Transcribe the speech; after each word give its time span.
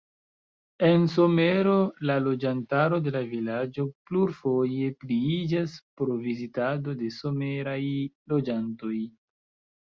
En 0.85 1.03
somero 1.15 1.73
la 2.09 2.15
loĝantaro 2.27 2.99
de 3.07 3.13
la 3.15 3.21
vilaĝo 3.33 3.85
plurfoje 4.11 4.89
pliiĝas 5.03 5.77
pro 6.01 6.17
vizitado 6.25 6.97
de 7.03 7.11
someraj 7.19 7.79
loĝantoj. 8.35 8.99